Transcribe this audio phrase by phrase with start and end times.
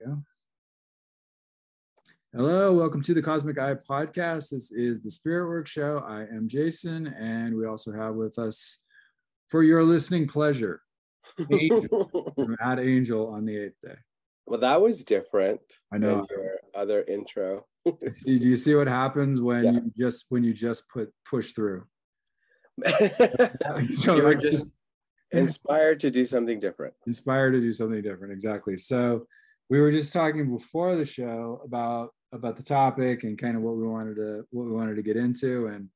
[0.00, 0.14] Yeah.
[2.34, 4.50] Hello, welcome to the Cosmic Eye podcast.
[4.50, 6.04] This is the Spirit Work Show.
[6.06, 8.82] I am Jason, and we also have with us
[9.48, 10.82] for your listening pleasure,
[11.50, 13.94] Angel, from Angel on the eighth day.
[14.46, 15.60] Well, that was different.
[15.92, 16.26] I know.
[16.30, 17.66] Your other intro.
[18.10, 19.70] see, do you see what happens when Yeah.
[19.72, 21.84] you just when you just put push through?
[22.84, 22.88] you
[23.88, 24.74] So were just
[25.32, 26.94] inspired to do something different.
[27.06, 29.26] inspired to do something different exactly so
[29.68, 33.76] we were just talking before the show about about the topic and kind of what
[33.76, 35.66] we wanted to what we wanted to get into.
[35.68, 35.88] And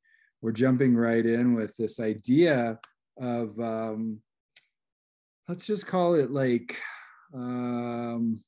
[0.42, 2.78] we're jumping right in with this idea
[3.20, 4.20] of um
[5.48, 6.78] let's just call it like
[7.34, 8.40] um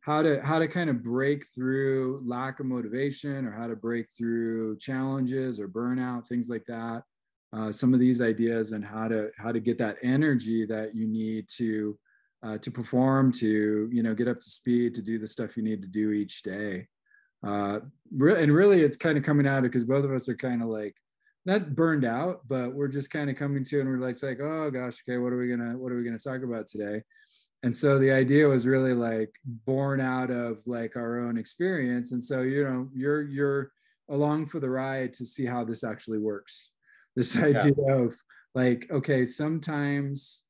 [0.00, 4.06] how to how to kind of break through lack of motivation or how to break
[4.16, 7.02] through challenges or burnout things like that.
[7.54, 11.06] Uh, some of these ideas and how to how to get that energy that you
[11.06, 11.98] need to
[12.42, 15.62] uh, to perform to you know get up to speed to do the stuff you
[15.62, 16.86] need to do each day.
[17.46, 17.80] Uh,
[18.16, 20.68] re- and really it's kind of coming out because both of us are kind of
[20.68, 20.94] like
[21.44, 24.38] not burned out but we're just kind of coming to and we're like, it's like
[24.40, 27.02] oh gosh okay what are we gonna what are we gonna talk about today?
[27.64, 32.22] And so the idea was really like born out of like our own experience and
[32.22, 33.72] so you know you're you're
[34.08, 36.70] along for the ride to see how this actually works.
[37.14, 38.14] This idea of
[38.54, 40.44] like okay sometimes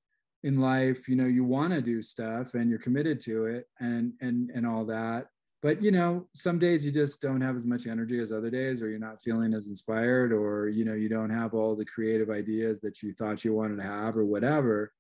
[0.44, 4.12] in life you know you want to do stuff and you're committed to it and
[4.20, 5.26] and and all that.
[5.60, 8.82] But you know some days you just don't have as much energy as other days
[8.82, 12.30] or you're not feeling as inspired or you know you don't have all the creative
[12.30, 14.92] ideas that you thought you wanted to have or whatever.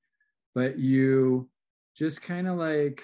[0.54, 1.48] But you
[1.96, 3.02] just kind of like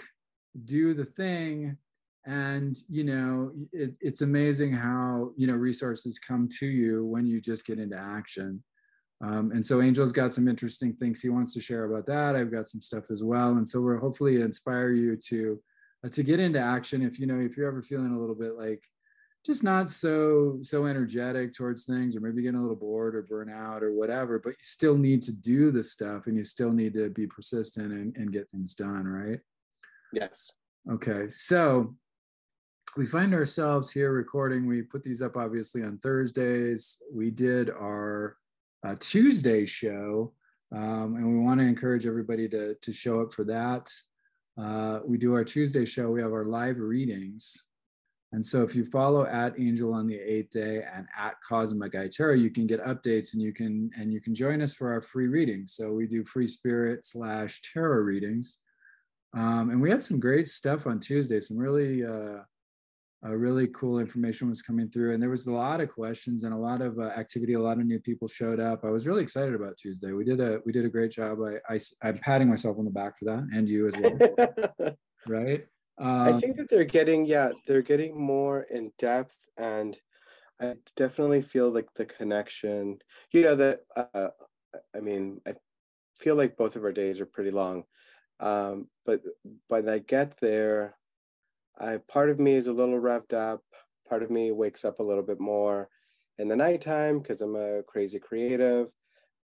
[0.64, 1.76] do the thing
[2.24, 7.40] and you know it, it's amazing how you know resources come to you when you
[7.40, 8.62] just get into action
[9.20, 12.50] um, and so angel's got some interesting things he wants to share about that i've
[12.50, 15.60] got some stuff as well and so we'll hopefully inspire you to
[16.04, 18.54] uh, to get into action if you know if you're ever feeling a little bit
[18.56, 18.82] like
[19.46, 23.48] just not so so energetic towards things or maybe getting a little bored or burn
[23.48, 26.92] out or whatever but you still need to do the stuff and you still need
[26.92, 29.40] to be persistent and, and get things done right
[30.12, 30.52] Yes.
[30.90, 31.94] Okay, so
[32.96, 34.66] we find ourselves here recording.
[34.66, 37.02] We put these up obviously on Thursdays.
[37.12, 38.36] We did our
[38.86, 40.32] uh, Tuesday show,
[40.74, 43.90] um, and we want to encourage everybody to, to show up for that.
[44.60, 47.68] Uh, we do our Tuesday show, we have our live readings.
[48.32, 52.10] And so if you follow at Angel on the eighth day and at Cosmic Eye
[52.34, 55.28] you can get updates and you can and you can join us for our free
[55.28, 55.72] readings.
[55.74, 58.58] So we do free spirit slash tarot readings.
[59.34, 61.40] Um, and we had some great stuff on Tuesday.
[61.40, 62.40] Some really, uh,
[63.26, 66.54] uh, really cool information was coming through, and there was a lot of questions and
[66.54, 67.54] a lot of uh, activity.
[67.54, 68.84] A lot of new people showed up.
[68.84, 70.12] I was really excited about Tuesday.
[70.12, 71.38] We did a we did a great job.
[71.42, 74.22] I, I am patting myself on the back for that, and you as well,
[75.26, 75.66] right?
[76.24, 79.98] I Um, think that they're getting, yeah, they're getting more in depth, and
[80.60, 83.00] I definitely feel like the connection.
[83.32, 83.82] You know that.
[83.96, 84.30] Uh,
[84.94, 85.54] I mean, I
[86.18, 87.84] feel like both of our days are pretty long,
[88.40, 89.22] um, but
[89.68, 90.97] when I get there,
[91.80, 93.62] I part of me is a little revved up.
[94.08, 95.88] Part of me wakes up a little bit more
[96.38, 98.88] in the nighttime because I'm a crazy creative.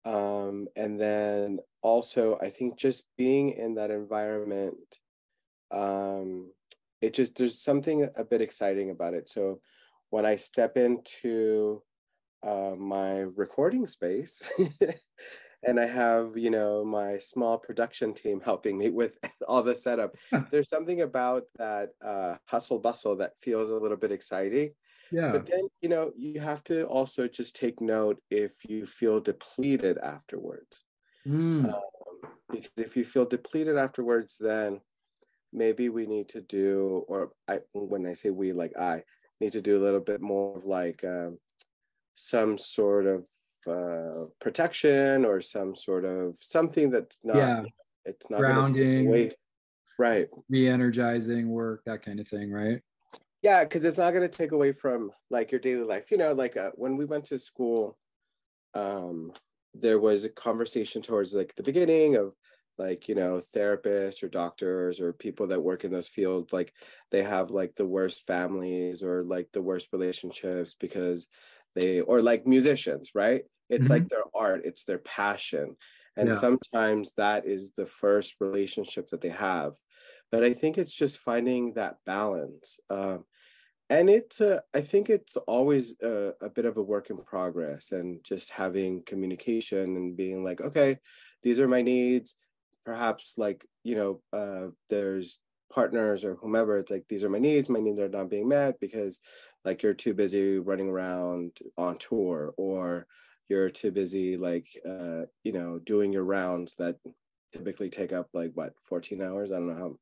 [0.05, 4.77] Um, and then also, I think just being in that environment
[5.73, 6.53] um
[7.01, 9.61] it just there's something a bit exciting about it so
[10.11, 11.83] when i step into
[12.47, 14.43] uh, my recording space
[15.65, 19.19] and i have you know my small production team helping me with
[19.49, 20.15] all the setup.
[20.51, 24.75] There's something about that uh, hustle bustle that feels a little bit exciting
[25.11, 29.21] yeah, but then you know you have to also just take note if you feel
[29.21, 30.85] depleted afterwards.
[31.29, 31.81] Mm, um,
[32.51, 34.81] because if you feel depleted afterwards then
[35.53, 39.03] maybe we need to do or i when i say we like i
[39.41, 41.39] need to do a little bit more of like um,
[42.13, 43.27] some sort of
[43.67, 47.63] uh, protection or some sort of something that's not Yeah.
[48.05, 49.07] it's not Grounding.
[49.09, 49.37] away
[49.99, 52.81] right re-energizing work, that kind of thing, right?
[53.43, 56.33] yeah because it's not going to take away from like your daily life you know
[56.33, 57.99] like uh, when we went to school
[58.75, 59.33] um
[59.75, 62.35] there was a conversation towards like the beginning of
[62.79, 66.73] like you know therapists or doctors or people that work in those fields like
[67.11, 71.29] they have like the worst families or like the worst relationships because
[71.75, 73.45] they or like musicians right?
[73.69, 75.77] It's like their art it's their passion.
[76.17, 76.37] And Yeah.
[76.37, 79.75] sometimes that is the first relationship that they have.
[80.31, 83.25] But i think it's just finding that balance um,
[83.91, 87.93] and it's uh, i think it's always a, a bit of a work in progress
[87.93, 90.99] and just having communication and being like okay
[91.43, 92.37] these are my needs.
[92.85, 95.41] Perhaps like you know uh, there's
[95.73, 98.79] partners or whomever it's like these are my needs my needs are not being met
[98.81, 99.21] because
[99.65, 103.07] like you're too busy running around on tour or
[103.49, 106.97] you're too busy like uh you know doing your rounds that
[107.53, 109.53] typically take up like what 14 hours?
[109.53, 109.97] I don't know how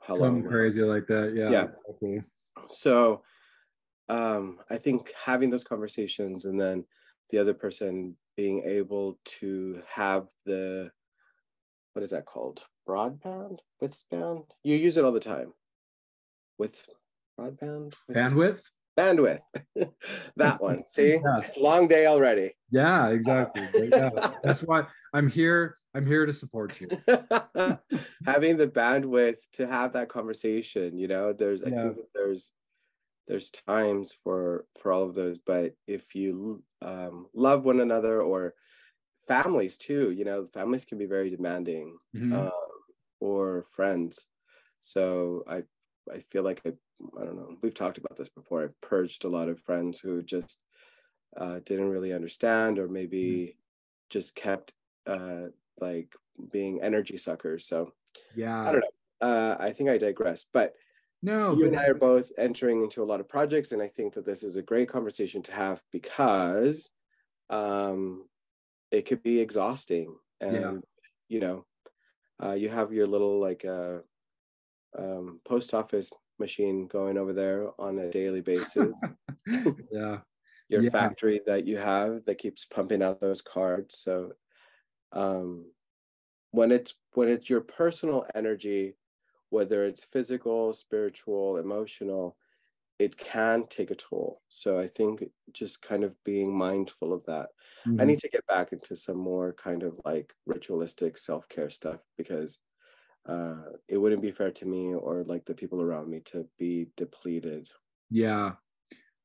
[0.00, 1.34] how Something long crazy like that.
[1.34, 1.66] Yeah yeah.
[1.90, 2.22] okay.
[2.68, 3.22] so
[4.08, 6.84] um i think having those conversations and then
[7.30, 10.90] the other person being able to have the
[11.92, 12.64] what is that called?
[12.88, 13.58] Broadband?
[13.82, 15.52] Widthband you use it all the time.
[16.58, 16.86] With
[17.38, 17.94] broadband?
[18.08, 18.62] With bandwidth
[19.00, 19.40] bandwidth.
[20.36, 21.18] That one see?
[21.24, 21.40] Yeah.
[21.56, 22.52] long day already.
[22.70, 23.88] Yeah exactly.
[23.88, 24.10] Yeah.
[24.42, 26.88] that's why i'm here i'm here to support you.
[28.26, 32.52] Having the bandwidth to have that conversation you know there's i think there's
[33.26, 38.54] there's times for for all of those but if you um, love one another or
[39.28, 42.32] families too you know families can be very demanding mm-hmm.
[42.32, 42.50] uh,
[43.20, 44.26] or friends.
[44.80, 45.62] So i
[46.12, 46.70] i feel like i
[47.20, 50.22] i don't know we've talked about this before i've purged a lot of friends who
[50.22, 50.60] just
[51.36, 53.58] uh, didn't really understand or maybe mm-hmm.
[54.08, 54.72] just kept
[55.06, 55.46] uh,
[55.80, 56.14] like
[56.50, 57.92] being energy suckers so
[58.34, 60.74] yeah i don't know uh, i think i digress but
[61.22, 64.14] no, you and I are both entering into a lot of projects, and I think
[64.14, 66.90] that this is a great conversation to have because
[67.50, 68.26] um,
[68.90, 70.72] it could be exhausting, and yeah.
[71.28, 71.66] you know,
[72.42, 73.98] uh, you have your little like uh,
[74.98, 78.96] um, post office machine going over there on a daily basis.
[79.46, 80.18] yeah,
[80.68, 80.90] your yeah.
[80.90, 83.98] factory that you have that keeps pumping out those cards.
[83.98, 84.32] So,
[85.12, 85.66] um,
[86.52, 88.94] when it's when it's your personal energy
[89.50, 92.36] whether it's physical, spiritual, emotional,
[92.98, 94.40] it can take a toll.
[94.48, 97.48] So I think just kind of being mindful of that.
[97.86, 98.00] Mm-hmm.
[98.00, 102.00] I need to get back into some more kind of like ritualistic self care stuff
[102.16, 102.58] because
[103.26, 103.56] uh,
[103.88, 107.68] it wouldn't be fair to me or like the people around me to be depleted.
[108.10, 108.52] Yeah.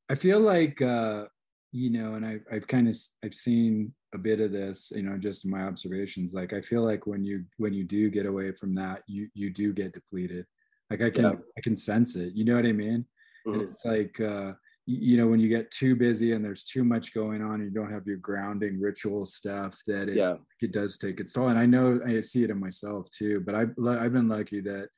[0.08, 1.24] I feel like, uh,
[1.72, 5.16] you know, and I've, I've kind of, I've seen a bit of this you know
[5.18, 8.74] just my observations like i feel like when you when you do get away from
[8.74, 10.46] that you you do get depleted
[10.90, 11.32] like i can yeah.
[11.58, 13.04] i can sense it you know what i mean
[13.46, 13.60] mm-hmm.
[13.60, 14.52] and it's like uh
[14.86, 17.70] you know when you get too busy and there's too much going on and you
[17.70, 20.36] don't have your grounding ritual stuff that it's, yeah.
[20.60, 23.54] it does take its toll and i know i see it in myself too but
[23.54, 24.88] i've, I've been lucky that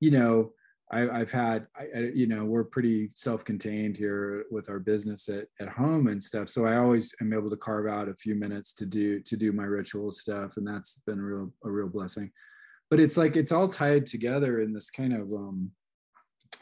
[0.00, 0.52] you know
[0.90, 5.68] I, have had, I, you know, we're pretty self-contained here with our business at, at
[5.68, 6.48] home and stuff.
[6.48, 9.52] So I always am able to carve out a few minutes to do to do
[9.52, 12.30] my ritual stuff, and that's been a real a real blessing.
[12.88, 15.72] But it's like it's all tied together in this kind of, um,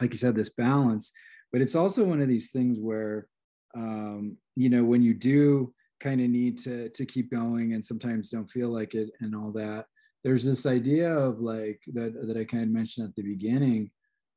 [0.00, 1.12] like you said, this balance.
[1.56, 3.28] But it's also one of these things where,
[3.74, 8.28] um, you know, when you do kind of need to to keep going, and sometimes
[8.28, 9.86] don't feel like it, and all that.
[10.22, 13.90] There's this idea of like that that I kind of mentioned at the beginning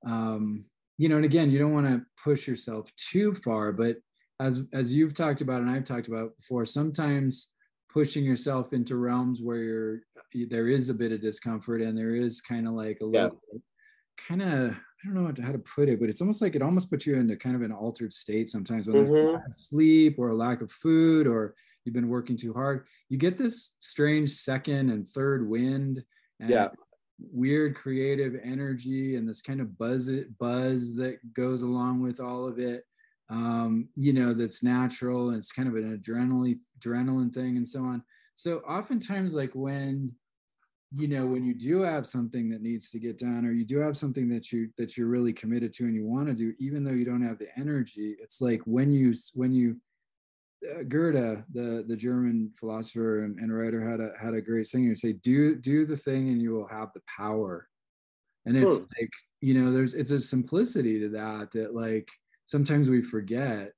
[0.05, 0.65] um,
[0.97, 3.97] you know, and again, you don't want to push yourself too far, but
[4.39, 7.49] as as you've talked about and I've talked about before, sometimes
[7.91, 9.99] pushing yourself into realms where you're
[10.49, 13.59] there is a bit of discomfort and there is kind of like a little yeah.
[14.27, 16.89] kind of I don't know how to put it, but it's almost like it almost
[16.89, 19.37] puts you into kind of an altered state sometimes when mm-hmm.
[19.37, 21.55] there's sleep or a lack of food or
[21.85, 22.85] you've been working too hard.
[23.07, 26.03] You get this strange second and third wind.
[26.39, 26.69] And yeah
[27.31, 32.47] weird creative energy and this kind of buzz it buzz that goes along with all
[32.47, 32.85] of it
[33.29, 37.83] um, you know that's natural and it's kind of an adrenaline adrenaline thing and so
[37.83, 38.01] on
[38.35, 40.11] so oftentimes like when
[40.91, 43.77] you know when you do have something that needs to get done or you do
[43.77, 46.83] have something that you that you're really committed to and you want to do even
[46.83, 49.75] though you don't have the energy it's like when you when you
[50.67, 54.93] uh, Goethe, the the German philosopher and, and, writer, had a had a great saying.
[54.95, 57.67] Say, "Do do the thing, and you will have the power."
[58.45, 58.83] And it's hmm.
[58.99, 59.09] like
[59.41, 62.09] you know, there's it's a simplicity to that that like
[62.45, 63.71] sometimes we forget.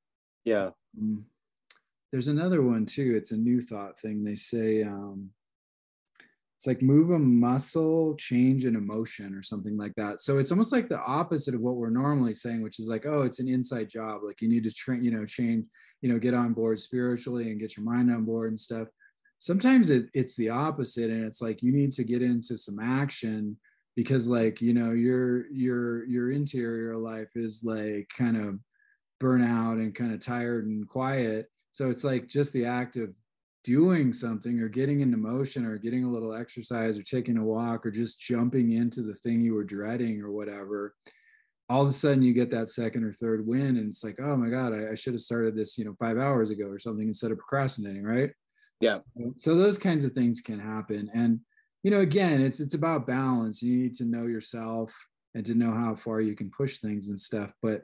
[0.43, 0.71] Yeah.
[0.99, 1.25] Um,
[2.11, 3.13] there's another one too.
[3.15, 4.23] It's a new thought thing.
[4.23, 5.29] They say um,
[6.61, 10.21] it's like move a muscle, change an emotion, or something like that.
[10.21, 13.23] So it's almost like the opposite of what we're normally saying, which is like, oh,
[13.23, 14.21] it's an inside job.
[14.23, 15.65] Like you need to train, you know, change
[16.01, 18.87] you know get on board spiritually and get your mind on board and stuff
[19.39, 23.57] sometimes it, it's the opposite and it's like you need to get into some action
[23.95, 28.59] because like you know your your your interior life is like kind of
[29.21, 33.13] burnout and kind of tired and quiet so it's like just the act of
[33.63, 37.85] doing something or getting into motion or getting a little exercise or taking a walk
[37.85, 40.95] or just jumping into the thing you were dreading or whatever
[41.69, 44.35] all of a sudden you get that second or third win and it's like oh
[44.35, 47.07] my god i, I should have started this you know five hours ago or something
[47.07, 48.31] instead of procrastinating right?
[48.81, 48.97] Yeah.
[49.15, 51.09] So, so, those kinds of things can happen.
[51.13, 51.39] And
[51.83, 53.61] you know again it's it's about balance.
[53.61, 54.93] You need to know yourself
[55.33, 57.51] and to know how far you can push things and stuff.
[57.61, 57.83] But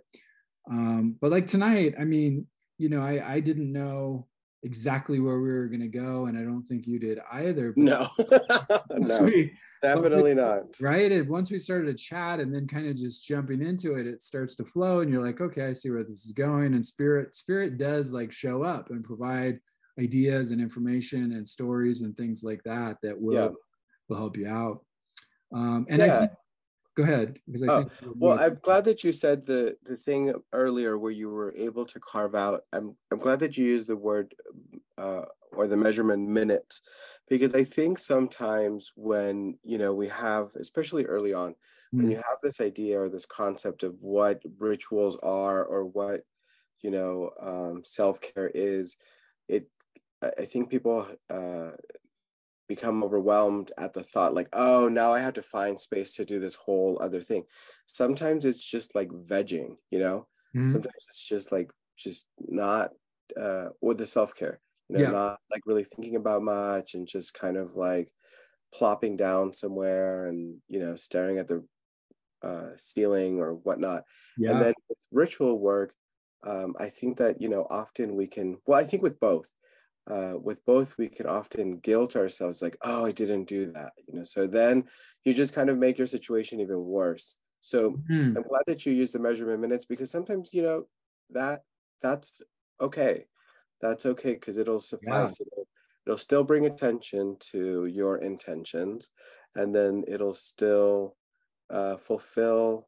[0.69, 2.46] um but like tonight i mean
[2.77, 4.27] you know i i didn't know
[4.67, 8.05] exactly where we were going to go and i don't think you did either no
[8.91, 12.86] no we, definitely we, not right and once we started to chat and then kind
[12.86, 15.89] of just jumping into it it starts to flow and you're like okay i see
[15.89, 19.57] where this is going and spirit spirit does like show up and provide
[20.01, 23.50] ideas and information and stories and things like that that will yeah.
[24.09, 24.81] will help you out
[25.55, 26.13] um and yeah.
[26.13, 26.31] i think
[26.97, 30.33] go ahead because I oh, think well i'm glad that you said the the thing
[30.51, 33.95] earlier where you were able to carve out i'm i'm glad that you used the
[33.95, 34.33] word
[34.97, 36.81] uh, or the measurement minutes
[37.29, 41.55] because i think sometimes when you know we have especially early on mm.
[41.97, 46.21] when you have this idea or this concept of what rituals are or what
[46.81, 48.97] you know um, self-care is
[49.47, 49.67] it
[50.39, 51.71] i think people uh,
[52.67, 56.39] become overwhelmed at the thought like oh now i have to find space to do
[56.39, 57.43] this whole other thing
[57.85, 60.71] sometimes it's just like vegging you know mm-hmm.
[60.71, 62.91] sometimes it's just like just not
[63.39, 64.59] uh with the self-care
[64.89, 65.10] you know yeah.
[65.10, 68.12] not like really thinking about much and just kind of like
[68.74, 71.63] plopping down somewhere and you know staring at the
[72.44, 74.03] uh ceiling or whatnot
[74.38, 74.51] yeah.
[74.51, 75.94] and then with ritual work
[76.46, 79.51] um i think that you know often we can well i think with both
[80.10, 84.17] uh, with both we can often guilt ourselves like oh i didn't do that you
[84.17, 84.86] know so then
[85.25, 88.38] you just kind of make your situation even worse so mm-hmm.
[88.38, 90.84] i'm glad that you use the measurement minutes because sometimes you know
[91.29, 91.63] that
[92.01, 92.41] that's
[92.79, 93.25] okay
[93.81, 95.46] that's okay because it'll suffice yeah.
[95.51, 95.67] it'll,
[96.05, 99.12] it'll still bring attention to your intentions
[99.55, 101.15] and then it'll still
[101.69, 102.88] uh, fulfill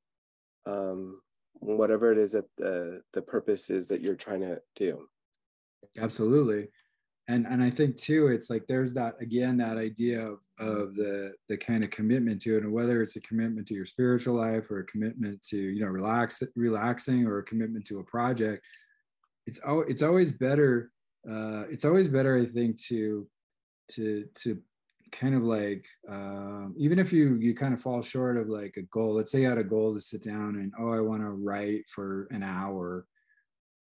[0.66, 1.22] um,
[1.54, 5.08] whatever it is that the, the purpose is that you're trying to do
[5.98, 6.68] absolutely
[7.28, 11.34] and and i think too it's like there's that again that idea of of the
[11.48, 14.70] the kind of commitment to it and whether it's a commitment to your spiritual life
[14.70, 18.66] or a commitment to you know relax relaxing or a commitment to a project
[19.48, 20.92] it's al- it's always better
[21.30, 23.28] uh it's always better i think to
[23.90, 24.62] to to
[25.12, 28.84] kind of like um, even if you you kind of fall short of like a
[28.84, 31.30] goal let's say you had a goal to sit down and oh i want to
[31.30, 33.06] write for an hour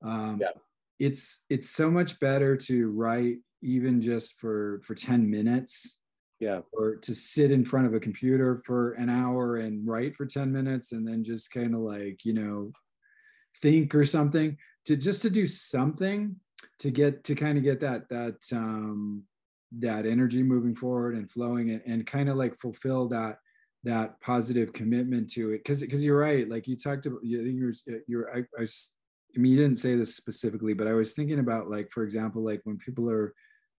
[0.03, 0.51] um, yeah.
[0.97, 5.99] it's it's so much better to write even just for for 10 minutes
[6.39, 6.61] yeah.
[6.73, 10.51] or to sit in front of a computer for an hour and write for 10
[10.51, 12.71] minutes and then just kind of like you know
[13.61, 14.57] think or something
[14.89, 16.35] to just to do something
[16.79, 19.23] to get to kind of get that that um
[19.77, 23.37] that energy moving forward and flowing and, and kind of like fulfill that
[23.83, 28.01] that positive commitment to it because because you're right like you talked about you, you're
[28.07, 28.65] you're I, I
[29.35, 32.43] I mean, you didn't say this specifically, but I was thinking about like, for example,
[32.43, 33.35] like when people are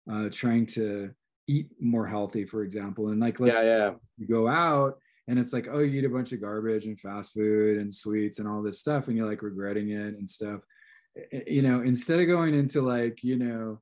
[0.08, 1.10] uh, trying to
[1.48, 4.26] eat more healthy, for example, and like let's yeah, yeah.
[4.28, 7.78] go out and it's like, oh, you eat a bunch of garbage and fast food
[7.78, 10.60] and sweets and all this stuff, and you're like regretting it and stuff.
[11.16, 13.80] Eh, you know, instead of going into like, you know,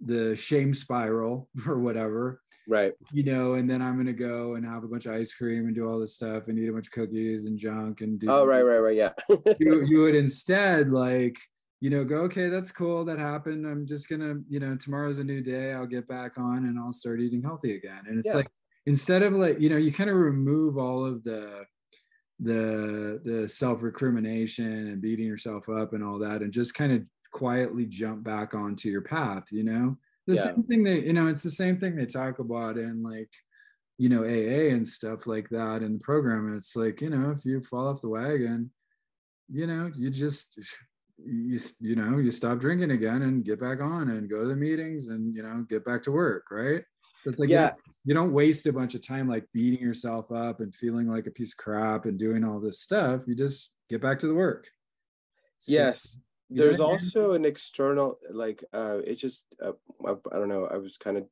[0.00, 2.92] the shame spiral or whatever, right.
[3.10, 5.74] you know and then i'm gonna go and have a bunch of ice cream and
[5.74, 8.44] do all this stuff and eat a bunch of cookies and junk and do oh
[8.44, 9.12] right right right yeah.
[9.58, 11.38] you, you would instead like
[11.80, 13.66] you know go okay that's cool that happened.
[13.66, 15.72] I'm just gonna you know tomorrow's a new day.
[15.72, 18.02] I'll get back on and i'll start eating healthy again.
[18.06, 18.36] And it's yeah.
[18.36, 18.48] like
[18.86, 21.64] instead of like you know you kind of remove all of the
[22.40, 27.02] the the self recrimination and beating yourself up and all that and just kind of
[27.32, 29.96] quietly jump back onto your path you know?
[30.26, 30.42] The yeah.
[30.42, 33.30] same thing they you know it's the same thing they talk about in like
[33.96, 36.54] you know aa and stuff like that in the program.
[36.56, 38.70] It's like you know if you fall off the wagon
[39.50, 40.58] you know you just
[41.24, 44.56] you you know you stop drinking again and get back on and go to the
[44.56, 46.84] meetings and you know get back to work right
[47.22, 47.72] so it's like yeah.
[48.04, 51.30] you don't waste a bunch of time like beating yourself up and feeling like a
[51.30, 53.26] piece of crap and doing all this stuff.
[53.26, 54.68] You just get back to the work.
[55.58, 55.72] So,
[56.50, 59.72] then there's also an external like uh it just uh,
[60.06, 61.26] I, I, don't know i was kind of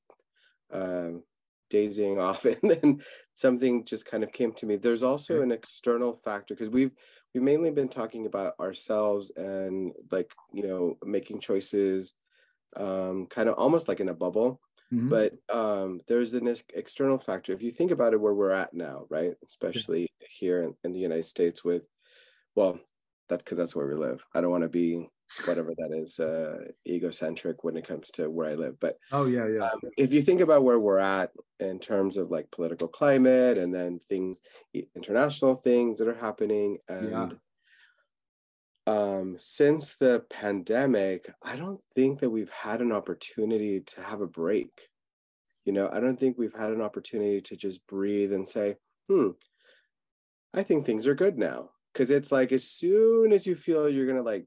[0.72, 1.22] um
[1.70, 3.00] dazing off and then
[3.34, 4.76] something just kind of came to me.
[4.76, 6.92] There's also an external factor because we've
[7.34, 12.14] we've mainly been talking about ourselves and like you know making choices
[12.76, 14.60] um kind of almost like in a bubble
[14.92, 15.08] mm-hmm.
[15.08, 19.04] but um there's an external factor if you think about it where we're at now
[19.08, 20.28] right especially yeah.
[20.30, 21.82] here in, in the united states with
[22.54, 22.78] well
[23.28, 24.24] that's because that's where we live.
[24.34, 25.08] I don't want to be
[25.44, 28.78] whatever that is uh, egocentric when it comes to where I live.
[28.78, 29.64] But oh yeah, yeah.
[29.64, 33.74] Um, if you think about where we're at in terms of like political climate and
[33.74, 34.40] then things,
[34.94, 37.28] international things that are happening, and yeah.
[38.86, 44.26] Um, since the pandemic, I don't think that we've had an opportunity to have a
[44.26, 44.88] break.
[45.64, 48.76] You know, I don't think we've had an opportunity to just breathe and say,
[49.08, 49.30] hmm,
[50.54, 54.06] I think things are good now because it's like as soon as you feel you're
[54.06, 54.46] gonna like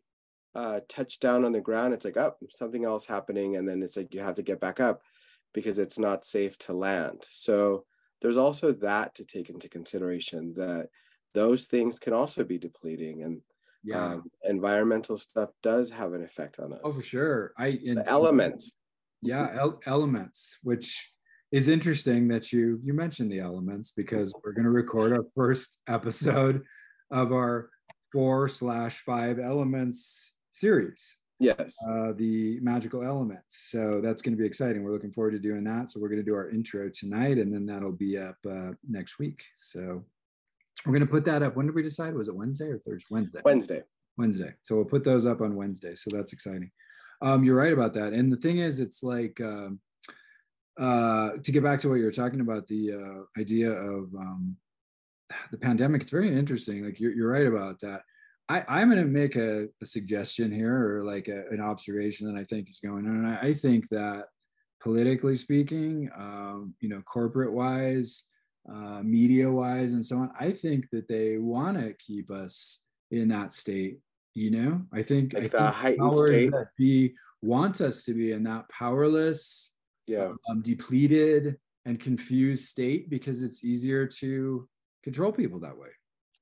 [0.55, 3.97] uh, touch down on the ground, it's like oh something else happening, and then it's
[3.97, 5.01] like you have to get back up
[5.53, 7.27] because it's not safe to land.
[7.29, 7.85] So
[8.21, 10.89] there's also that to take into consideration that
[11.33, 13.41] those things can also be depleting and
[13.83, 14.13] yeah.
[14.13, 16.79] um, environmental stuff does have an effect on us.
[16.83, 17.53] Oh for sure.
[17.57, 18.71] I the elements.
[19.21, 21.13] Yeah el- elements which
[21.51, 25.79] is interesting that you you mentioned the elements because we're going to record our first
[25.87, 26.63] episode
[27.11, 27.69] of our
[28.11, 31.17] four slash five elements series.
[31.39, 31.77] Yes.
[31.89, 33.69] Uh, the magical elements.
[33.71, 34.83] So that's going to be exciting.
[34.83, 35.89] We're looking forward to doing that.
[35.89, 39.19] So we're going to do our intro tonight and then that'll be up uh, next
[39.19, 39.41] week.
[39.55, 40.03] So
[40.85, 41.55] we're going to put that up.
[41.55, 42.13] When did we decide?
[42.13, 43.07] Was it Wednesday or Thursday?
[43.09, 43.41] Wednesday.
[43.43, 43.83] Wednesday.
[44.17, 44.53] Wednesday.
[44.63, 45.95] So we'll put those up on Wednesday.
[45.95, 46.71] So that's exciting.
[47.21, 48.13] Um, you're right about that.
[48.13, 49.79] And the thing is, it's like um,
[50.79, 54.55] uh, to get back to what you were talking about, the uh, idea of um,
[55.51, 56.01] the pandemic.
[56.01, 56.85] It's very interesting.
[56.85, 58.01] Like you're, you're right about that.
[58.47, 62.39] I, am going to make a, a, suggestion here, or like a, an observation that
[62.39, 63.23] I think is going on.
[63.23, 64.25] I, I think that
[64.81, 68.23] politically speaking, um, you know, corporate wise,
[68.71, 73.29] uh, media wise and so on i think that they want to keep us in
[73.29, 73.99] that state
[74.39, 74.81] you know?
[74.93, 76.51] I think, like I the think heightened state?
[76.51, 79.75] that be want us to be in that powerless
[80.07, 80.31] yeah.
[80.49, 84.67] um, depleted and confused state because it's easier to
[85.03, 85.89] control people that way.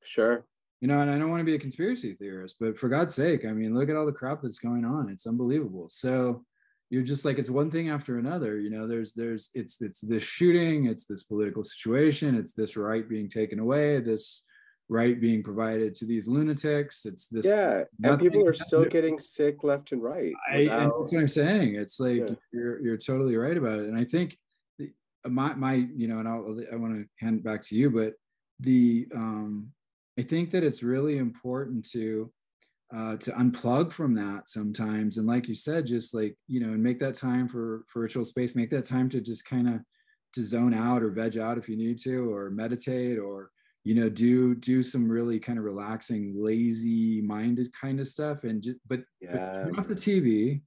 [0.03, 0.45] Sure.
[0.81, 3.45] You know and i don't want to be a conspiracy theorist but for god's sake
[3.45, 5.09] i mean look at all the crap that's going on.
[5.09, 5.89] It's unbelievable.
[5.89, 6.45] So
[6.89, 10.23] you're just like it's one thing after another you know there's there's it's it's this
[10.23, 14.43] shooting it's this political situation it's this right being taken away this
[14.89, 19.63] right being provided to these lunatics it's this yeah and people are still getting sick
[19.63, 22.35] left and right I, and that's what i'm saying it's like yeah.
[22.53, 24.37] you're you're totally right about it and i think
[24.79, 24.91] the,
[25.25, 28.13] my my you know and I'll, i want to hand it back to you but
[28.61, 29.71] the um
[30.17, 32.31] i think that it's really important to
[32.95, 35.17] uh, to unplug from that sometimes.
[35.17, 38.25] And like you said just like you know and make that time for for ritual
[38.25, 39.81] space make that time to just kind of
[40.33, 43.51] to zone out or veg out if you need to or meditate or
[43.83, 48.43] you know do do some really kind of relaxing lazy minded kind of stuff.
[48.43, 49.65] And just but, yeah.
[49.65, 50.61] but off the tv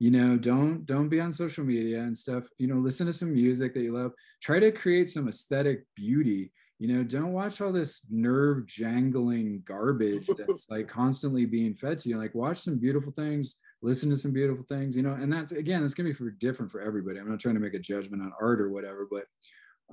[0.00, 2.48] you know don't don't be on social media and stuff.
[2.58, 4.12] You know listen to some music that you love.
[4.42, 10.28] Try to create some aesthetic beauty you know don't watch all this nerve jangling garbage
[10.36, 12.18] that's like constantly being fed to you.
[12.18, 15.84] Like watch some beautiful things listen to some beautiful things you know and that's again
[15.84, 17.18] it's going to be for different for everybody.
[17.18, 19.24] I'm not trying to make a judgment on art or whatever but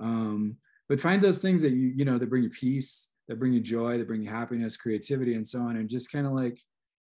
[0.02, 0.56] um
[0.88, 3.60] but find those things that you you know that bring you peace that bring you
[3.60, 6.58] joy that bring you happiness creativity and so on and just kind of like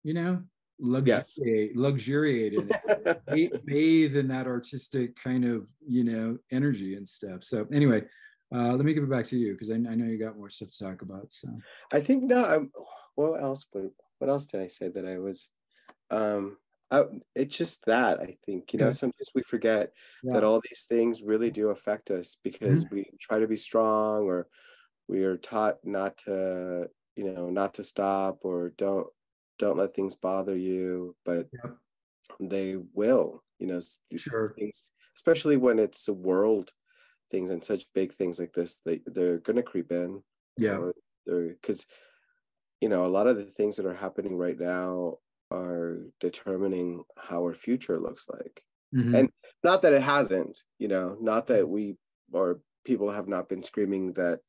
[0.03, 0.41] you know
[0.79, 1.75] luxuriate, yes.
[1.75, 2.69] luxuriate in
[3.27, 7.43] it, bathe in that artistic kind of you know energy and stuff.
[7.43, 8.03] So anyway
[8.53, 10.49] uh, let me give it back to you because I, I, know you got more
[10.49, 11.33] stuff to talk about.
[11.33, 11.49] So
[11.91, 12.45] I think no.
[12.45, 12.71] I'm,
[13.15, 13.65] what else?
[13.71, 15.49] What, what else did I say that I was?
[16.09, 16.57] Um,
[16.89, 17.03] I,
[17.35, 19.91] it's just that I think you know sometimes we forget
[20.23, 20.33] yeah.
[20.33, 22.95] that all these things really do affect us because mm-hmm.
[22.95, 24.47] we try to be strong or
[25.09, 29.07] we are taught not to you know not to stop or don't
[29.59, 31.75] don't let things bother you but yep.
[32.39, 33.81] they will you know
[34.15, 34.53] sure.
[34.57, 36.71] things especially when it's a world
[37.29, 40.21] things and such big things like this they they're gonna creep in
[40.57, 40.79] yeah
[41.25, 41.85] they're because
[42.81, 45.15] you know a lot of the things that are happening right now
[45.51, 48.63] are determining how our future looks like
[48.93, 49.15] mm-hmm.
[49.15, 49.29] and
[49.63, 51.95] not that it hasn't you know not that we
[52.31, 54.39] or people have not been screaming that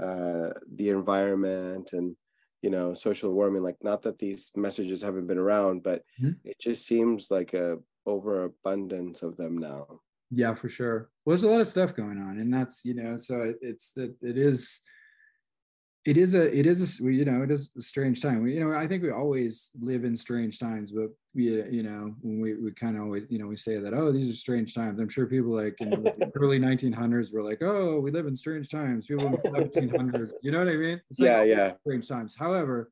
[0.00, 2.16] uh the environment and
[2.62, 6.32] you know social warming like not that these messages haven't been around but mm-hmm.
[6.44, 9.86] it just seems like a overabundance of them now
[10.30, 11.10] yeah for sure.
[11.24, 13.90] Well there's a lot of stuff going on and that's you know so it, it's
[13.92, 14.80] that it is
[16.06, 18.42] it is a it is a you know it is a strange time.
[18.42, 22.14] We, you know i think we always live in strange times but we you know
[22.22, 24.74] when we, we kind of always you know we say that oh these are strange
[24.74, 25.00] times.
[25.00, 28.68] I'm sure people like in the early 1900s were like oh we live in strange
[28.68, 29.06] times.
[29.06, 31.00] People in the 1700s you know what i mean?
[31.10, 31.72] It's yeah like, yeah.
[31.80, 32.36] strange times.
[32.36, 32.90] However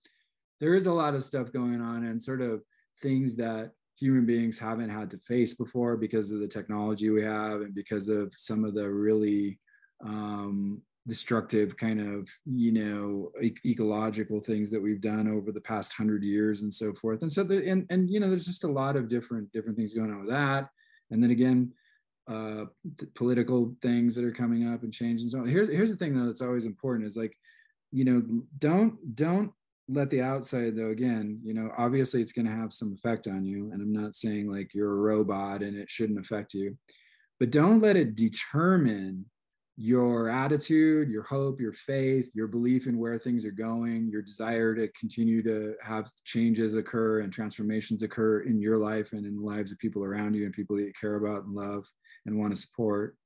[0.61, 2.62] there is a lot of stuff going on and sort of
[3.01, 7.61] things that human beings haven't had to face before because of the technology we have
[7.61, 9.59] and because of some of the really
[10.04, 15.92] um, destructive kind of you know e- ecological things that we've done over the past
[15.92, 17.22] hundred years and so forth.
[17.22, 19.94] And so the, and and you know there's just a lot of different different things
[19.94, 20.68] going on with that.
[21.11, 21.72] And then again
[22.26, 22.64] uh
[23.14, 26.40] political things that are coming up and changes so here's here's the thing though that's
[26.40, 27.37] always important is like
[27.92, 28.22] you know
[28.59, 29.52] don't don't
[29.88, 33.44] let the outside though again you know obviously it's going to have some effect on
[33.44, 36.77] you and i'm not saying like you're a robot and it shouldn't affect you
[37.38, 39.27] but don't let it determine
[39.77, 44.75] your attitude, your hope, your faith, your belief in where things are going, your desire
[44.75, 49.42] to continue to have changes occur and transformations occur in your life and in the
[49.42, 51.85] lives of people around you and people that you care about and love
[52.27, 53.16] and want to support.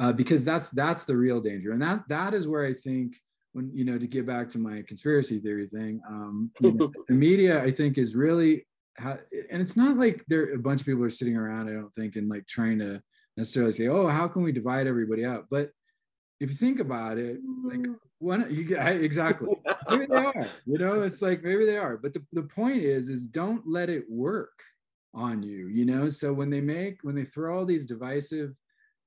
[0.00, 3.16] Uh, because that's that's the real danger, and that that is where I think
[3.58, 7.14] when you know to get back to my conspiracy theory thing, um, you know, the
[7.14, 8.66] media I think is really,
[8.96, 9.18] ha-
[9.50, 11.68] and it's not like there a bunch of people are sitting around.
[11.68, 13.02] I don't think and like trying to
[13.36, 15.46] necessarily say, oh, how can we divide everybody up?
[15.50, 15.72] But
[16.40, 17.96] if you think about it, like mm.
[18.20, 19.48] one, you get exactly,
[19.90, 21.96] maybe they are, you know, it's like maybe they are.
[21.96, 24.62] But the, the point is, is don't let it work
[25.14, 26.08] on you, you know?
[26.10, 28.54] So when they make, when they throw all these divisive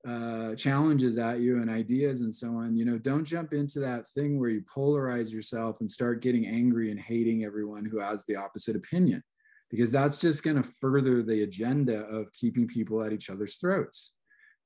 [0.08, 4.08] uh, challenges at you and ideas and so on, you know, don't jump into that
[4.10, 8.36] thing where you polarize yourself and start getting angry and hating everyone who has the
[8.36, 9.24] opposite opinion,
[9.70, 14.16] because that's just going to further the agenda of keeping people at each other's throats.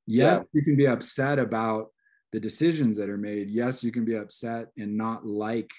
[0.07, 0.43] Yes yeah.
[0.53, 1.87] you can be upset about
[2.31, 3.49] the decisions that are made.
[3.49, 5.71] Yes you can be upset and not like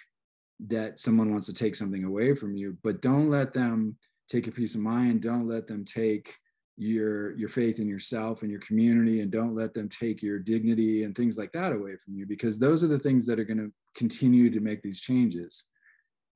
[0.66, 3.96] that someone wants to take something away from you but don't let them
[4.28, 5.22] take your peace of mind.
[5.22, 6.34] Don't let them take
[6.76, 11.04] your your faith in yourself and your community and don't let them take your dignity
[11.04, 13.56] and things like that away from you because those are the things that are going
[13.58, 15.64] to continue to make these changes.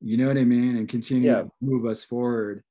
[0.01, 0.77] You know what i mean?
[0.77, 1.43] And continue yeah.
[1.43, 2.63] to move us forward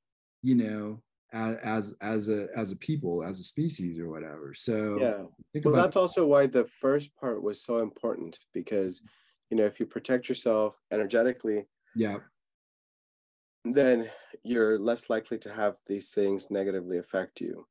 [0.42, 1.00] you know
[1.32, 4.52] as as a as a people as a species or whatever.
[4.54, 5.60] So yeah.
[5.64, 9.02] well that's also why the first part was so important because
[9.48, 12.18] you know if you protect yourself energetically yeah
[13.64, 14.08] then
[14.42, 17.66] you're less likely to have these things negatively affect you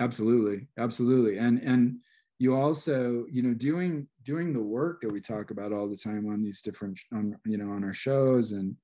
[0.00, 1.96] absolutely absolutely and and
[2.38, 6.28] you also you know doing doing the work that we talk about all the time
[6.28, 8.76] on these different on you know on our shows and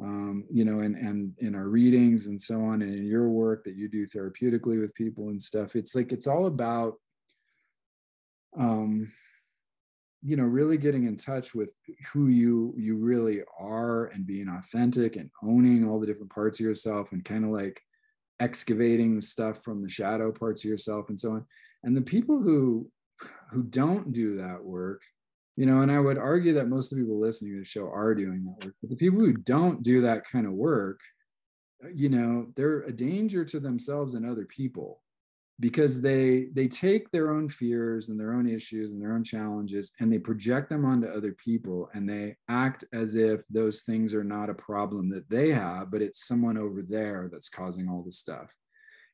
[0.00, 3.64] um, you know, and and in our readings and so on, and in your work
[3.64, 5.74] that you do therapeutically with people and stuff.
[5.74, 6.94] It's like it's all about,
[8.56, 9.10] um,
[10.22, 11.70] you know, really getting in touch with
[12.12, 16.66] who you you really are and being authentic and owning all the different parts of
[16.66, 17.80] yourself and kind of like
[18.40, 21.46] excavating stuff from the shadow parts of yourself and so on.
[21.84, 22.90] And the people who
[23.50, 25.02] who don't do that work
[25.56, 27.90] you know and i would argue that most of the people listening to the show
[27.90, 31.00] are doing that work but the people who don't do that kind of work
[31.92, 35.02] you know they're a danger to themselves and other people
[35.60, 39.90] because they they take their own fears and their own issues and their own challenges
[39.98, 44.24] and they project them onto other people and they act as if those things are
[44.24, 48.12] not a problem that they have but it's someone over there that's causing all the
[48.12, 48.52] stuff.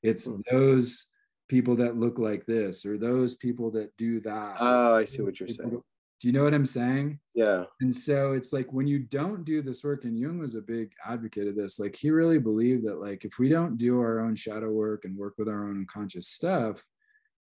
[0.03, 0.41] It's mm-hmm.
[0.51, 1.07] those
[1.49, 4.57] people that look like this or those people that do that.
[4.61, 5.81] Oh i see what you're saying
[6.25, 7.19] do you know what I'm saying?
[7.35, 7.65] Yeah.
[7.83, 10.93] And so it's like when you don't do this work, and Jung was a big
[11.07, 14.35] advocate of this, like he really believed that like if we don't do our own
[14.35, 16.83] shadow work and work with our own unconscious stuff,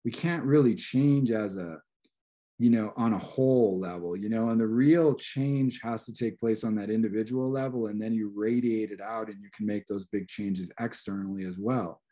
[0.03, 1.77] we can't really change as a
[2.59, 6.39] you know on a whole level you know and the real change has to take
[6.39, 9.87] place on that individual level and then you radiate it out and you can make
[9.87, 12.03] those big changes externally as well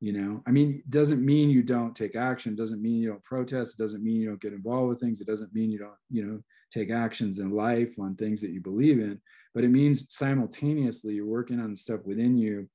[0.00, 0.42] you know?
[0.46, 3.82] I mean it doesn't mean you don't take action doesn't mean you don't protest it
[3.82, 6.40] doesn't mean you don't get involved with things it doesn't mean you don't you know
[6.70, 9.20] take actions in life on things that you believe in
[9.54, 12.68] but it means simultaneously you're working on stuff within you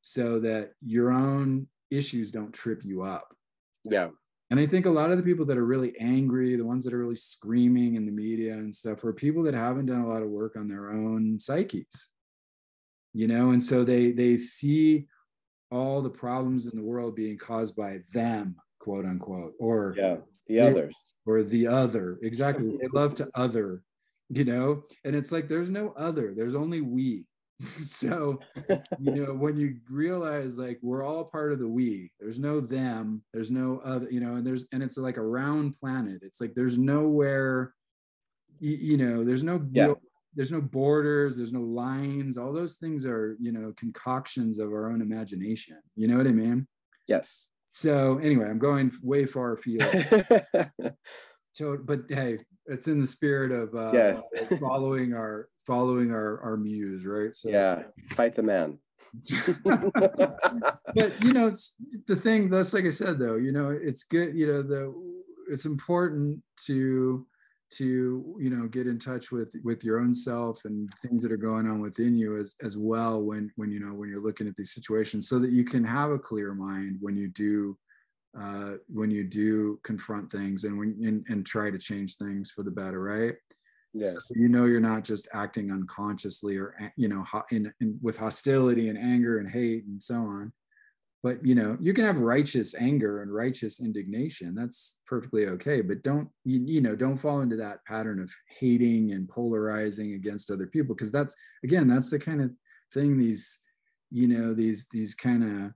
[0.00, 3.34] so that your own issues don't trip you up.
[3.84, 4.08] Yeah.
[4.50, 6.94] And i think a lot of the people that are really angry the ones that
[6.94, 10.22] are really screaming in the media and stuff are people that haven't done a lot
[10.22, 12.10] of work on their own psyches
[13.14, 13.52] you know?
[13.52, 15.06] And so they they see
[15.74, 20.60] all the problems in the world being caused by them quote unquote or yeah the
[20.60, 21.14] others.
[21.26, 22.18] or the other.
[22.22, 22.76] Exactly.
[22.80, 23.82] They love to other
[24.28, 24.82] you know?
[25.04, 26.34] And it's like there's no other.
[26.36, 27.26] There's only we.
[27.84, 28.40] So
[29.00, 33.22] you know when you realize like we're all part of the we there's no them
[33.32, 36.22] there's no other you know and there's and it's like a round planet.
[36.22, 37.72] It's like there's nowhere
[38.58, 39.94] you, you know there's no yeah
[40.34, 42.36] there's no borders there's no lines.
[42.36, 45.78] All those things are you know concoctions of our own imagination.
[45.96, 46.66] You know what i mean?
[47.06, 47.50] Yes.
[47.66, 49.84] So anyway i'm going way far afield.
[51.52, 54.20] So but hey it's in the spirit of uh yes.
[54.60, 57.34] following our following our our muse right?
[57.34, 57.84] So yeah.
[58.10, 58.78] Fight the man.
[59.64, 61.74] But you know it's
[62.06, 64.94] the thing that's like i said though you know it's good you know the
[65.48, 67.26] it's important to
[67.70, 71.36] to you know get in touch with with your own self and things that are
[71.36, 74.54] going on within you as as well when when you know when you're looking at
[74.54, 77.76] these situations so that you can have a clear mind when you do
[78.38, 82.62] uh, when you do confront things and when and, and try to change things for
[82.62, 83.34] the better right?
[83.96, 84.12] Yes.
[84.12, 88.88] so you know you're not just acting unconsciously or you know in, in with hostility
[88.88, 90.52] and anger and hate and so on
[91.24, 94.54] but you know you can have righteous anger and righteous indignation.
[94.54, 95.80] That's perfectly okay.
[95.80, 100.50] But don't you, you know don't fall into that pattern of hating and polarizing against
[100.50, 100.94] other people.
[100.94, 101.34] Because that's
[101.64, 102.50] again that's the kind of
[102.92, 103.60] thing these
[104.10, 105.72] you know these these kind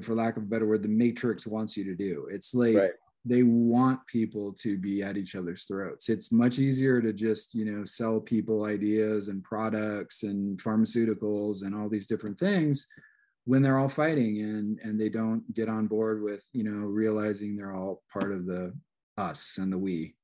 [0.00, 2.28] of for lack of a better word the matrix wants you to do.
[2.30, 2.92] It's like right.
[3.24, 6.08] they want people to be at each other's throats.
[6.08, 11.74] It's much easier to just you know sell people ideas and products and pharmaceuticals and
[11.74, 12.86] all these different things
[13.44, 17.56] when they're all fighting and and they don't get on board with you know realizing
[17.56, 18.72] they're all part of the
[19.18, 20.14] us and the we.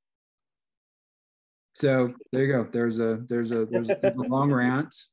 [1.74, 2.68] So there you go.
[2.70, 4.94] There's a there's a there's, there's a long rant.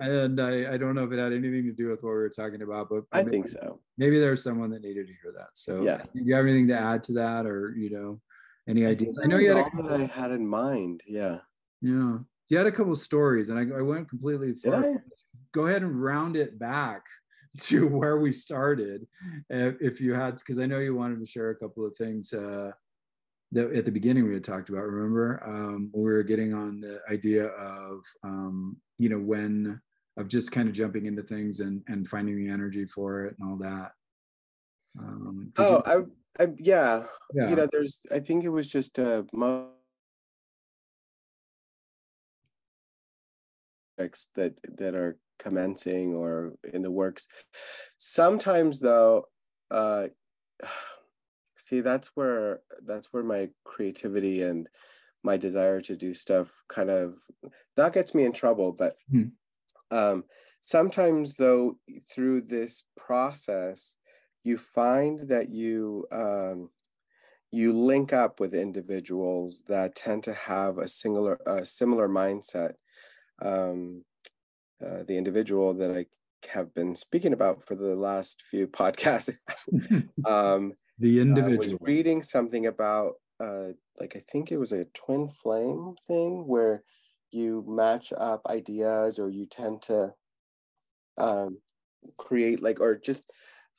[0.00, 2.30] And I, I don't know if it had anything to do with what we were
[2.30, 3.78] talking about but i maybe, think so.
[3.98, 5.48] maybe there's someone that needed to hear that.
[5.52, 5.98] So yeah.
[5.98, 8.20] do you have anything to add to that or you know
[8.66, 9.18] any ideas?
[9.22, 11.02] i, know you had a, that i had in mind.
[11.06, 11.38] Yeah.
[11.82, 12.18] Yeah.
[12.48, 15.04] You had a couple stories and I, I went completely far
[15.52, 17.02] go ahead and round it back
[17.58, 19.06] to where we started
[19.48, 22.70] if you had because i know you wanted to share a couple of things uh,
[23.52, 25.42] that at the beginning we had talked about remember?
[25.44, 29.80] Um, we were getting on the idea of um, you know when
[30.16, 33.50] of just kind of jumping into things and and finding the energy for it and
[33.50, 33.92] all that.
[34.98, 37.04] Um, oh you- I, I yeah.
[37.34, 37.50] yeah.
[37.50, 39.22] you know there's i think it was just uh
[44.34, 47.26] that that are commencing or in the works.
[47.98, 49.24] Sometimes though,
[49.70, 50.08] uh,
[51.56, 54.68] see that's where that's where my creativity and
[55.22, 57.14] my desire to do stuff kind of
[57.76, 59.24] not gets me in trouble, but hmm.
[59.90, 60.24] um,
[60.60, 61.76] sometimes though
[62.10, 63.96] through this process,
[64.44, 66.70] you find that you um,
[67.50, 72.74] you link up with individuals that tend to have a singular a similar mindset.
[73.42, 74.04] Um,
[74.84, 76.06] uh, the individual that I
[76.48, 79.34] have been speaking about for the last few podcasts.
[80.24, 81.58] um, the individual.
[81.58, 86.82] was reading something about, uh, like, I think it was a twin flame thing where
[87.30, 90.12] you match up ideas or you tend to
[91.18, 91.58] um,
[92.16, 93.30] create, like, or just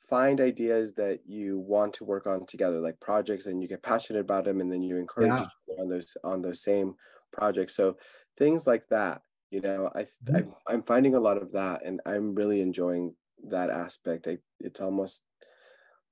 [0.08, 4.20] find ideas that you want to work on together like projects and you get passionate
[4.20, 5.74] about them and then you encourage yeah.
[5.78, 6.94] on those on those same
[7.32, 7.96] projects so
[8.36, 10.36] things like that you know I, mm-hmm.
[10.36, 14.26] I i'm finding a lot of that and i'm really enjoying that aspect.
[14.26, 15.22] I, it's almost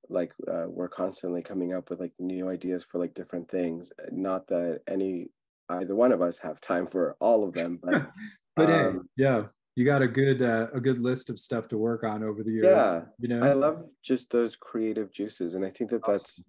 [0.09, 3.91] like uh, we're constantly coming up with like new ideas for like different things.
[4.11, 5.29] Not that any
[5.69, 8.09] either one of us have time for all of them but
[8.57, 9.43] but um, hey, yeah
[9.77, 12.51] you got a good uh, a good list of stuff to work on over the
[12.51, 13.05] year yeah.
[13.19, 13.39] you know?
[13.39, 16.13] I love just those creative juices and i think that awesome.
[16.13, 16.43] that's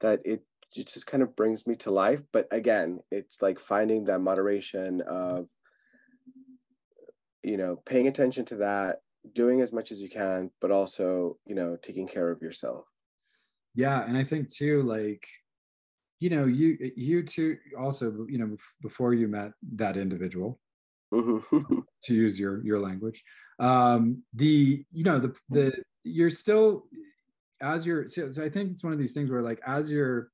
[0.00, 0.42] that it
[0.74, 5.00] it just kind of brings me to life but again it's like finding that moderation
[5.02, 5.46] of
[7.46, 8.98] you know paying attention to that
[9.32, 12.84] doing as much as you can but also you know taking care of yourself
[13.74, 15.26] yeah and i think too like
[16.18, 20.58] you know you you too also you know before you met that individual
[21.14, 21.78] mm-hmm.
[22.02, 23.22] to use your your language
[23.60, 26.84] um the you know the the you're still
[27.60, 30.30] as you're so i think it's one of these things where like as you're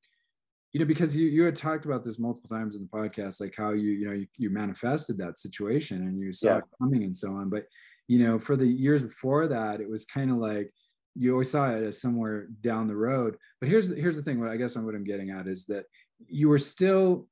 [0.72, 3.54] you know because you you had talked about this multiple times in the podcast like
[3.56, 6.58] how you you know you, you manifested that situation and you saw yeah.
[6.58, 7.48] it coming and so on.
[7.48, 7.66] But
[8.08, 10.72] you know for the years before that it was kind of like
[11.14, 13.36] you always saw it as somewhere down the road.
[13.60, 15.84] But here's here's the thing what i guess i'm what i'm getting at is that
[16.26, 17.28] you were still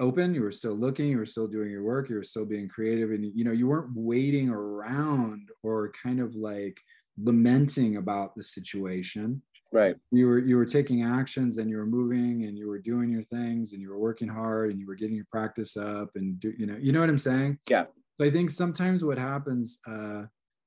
[0.00, 2.68] open you were still looking you were still doing your work you were still being
[2.68, 6.80] creative and you know you weren't waiting around or kind of like
[7.22, 9.40] lamenting about the situation
[9.72, 9.96] right.
[10.10, 13.24] You were you were taking actions and you were moving and you were doing your
[13.24, 16.52] things and you were working hard and you were getting your practice up and do
[16.56, 17.58] you know you know what i'm saying?
[17.68, 17.86] Yeah.
[18.20, 20.24] So i think sometimes what happens uh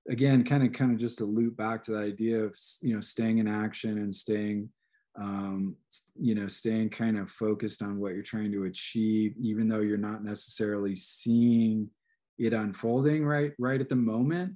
[0.09, 3.01] again kind of kind of just to loop back to the idea of you know
[3.01, 4.69] staying in action and staying
[5.17, 5.75] um
[6.19, 9.97] you know staying kind of focused on what you're trying to achieve even though you're
[9.97, 11.89] not necessarily seeing
[12.37, 14.53] it unfolding right right at the moment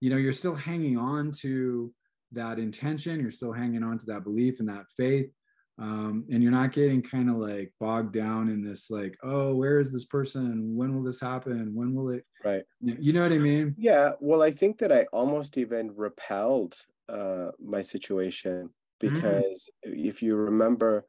[0.00, 1.92] you know you're still hanging on to
[2.32, 3.20] that intention.
[3.20, 5.30] You're still hanging on to that belief and that faith.
[5.78, 9.80] Um, and you're not getting kind of like bogged down in this like oh where
[9.80, 10.76] is this person?
[10.76, 11.74] When will this happen?
[11.74, 12.64] When will it right.
[12.82, 13.74] You know what i mean?
[13.78, 16.76] Yeah well i think that i almost even repelled
[17.08, 18.68] uh, my situation
[19.00, 19.14] mm-hmm.
[19.14, 20.06] because mm-hmm.
[20.06, 21.06] if you remember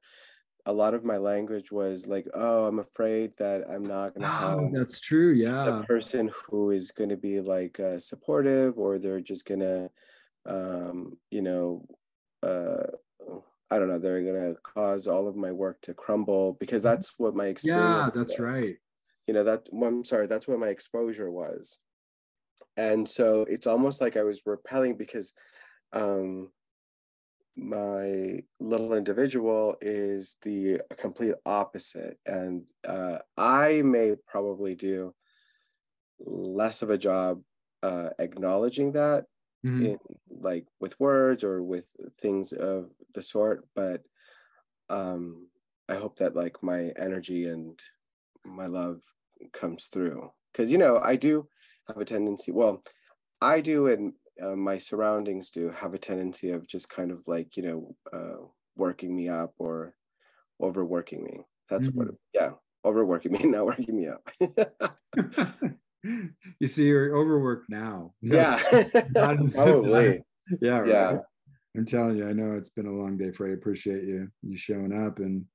[0.66, 4.28] a lot of my language was like oh i'm afraid that i'm not going to
[4.28, 5.64] have that's true yeah.
[5.64, 9.90] the person who is going to be like uh, supportive or they're just going to
[10.46, 11.86] um, you know,
[12.44, 12.88] uh,
[13.70, 16.92] I don't know, they're gonna cause all of my work to crumble because mm-hmm.
[16.92, 18.06] that's what my experience.
[18.06, 18.40] Yeah, that's was.
[18.40, 18.76] right.
[19.28, 19.68] You know that.
[19.72, 21.80] I'm sorry, that's what my exposure was,
[22.76, 25.32] and so it's almost like I was repelling because
[25.94, 26.50] um,
[27.56, 35.14] my little individual is the complete opposite, and uh, I may probably do
[36.20, 37.42] less of a job
[37.84, 39.26] uh, acknowledging that
[39.66, 39.86] mm-hmm.
[39.86, 41.88] in like with words or with
[42.20, 44.02] things of the sort, but
[44.90, 45.48] um,
[45.90, 47.80] I hope that like my energy and
[48.46, 49.02] my love
[49.54, 51.48] comes through because you know I do
[51.88, 52.52] have a tendency.
[52.52, 52.84] Well,
[53.42, 57.58] I do, and uh, my surroundings do have a tendency of just kind of like
[57.58, 58.46] you know uh,
[58.76, 59.96] working me up or
[60.62, 61.42] overworking me.
[61.70, 61.98] That's mm-hmm.
[62.00, 62.08] what.
[62.34, 62.52] Yeah,
[62.86, 64.28] overworking me, not working me up.
[66.60, 68.14] you see, you're overworked now.
[68.22, 68.58] Yeah,
[69.14, 70.22] probably.
[70.62, 70.88] Yeah, right.
[70.88, 71.18] yeah.
[71.76, 73.54] I'm telling you, I know it's been a long day, Freddie.
[73.54, 75.46] I appreciate you you showing up and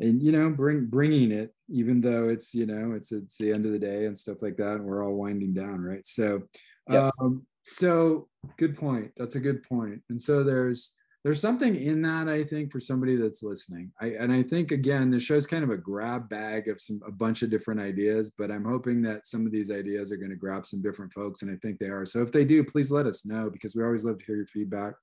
[0.00, 3.64] and you know bring bringing it even though it's you know it's it's the end
[3.64, 6.42] of the day and stuff like that and we're all winding down right so
[6.90, 7.12] yes.
[7.20, 12.28] um so good point that's a good point and so there's there's something in that
[12.28, 15.70] i think for somebody that's listening i and i think again the show's kind of
[15.70, 19.46] a grab bag of some a bunch of different ideas but i'm hoping that some
[19.46, 22.06] of these ideas are going to grab some different folks and i think they are
[22.06, 24.46] so if they do please let us know because we always love to hear your
[24.46, 24.94] feedback